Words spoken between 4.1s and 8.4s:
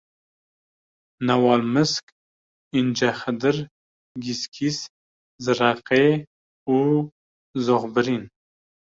Gîsgîs, Zireqê û Zoxbirîn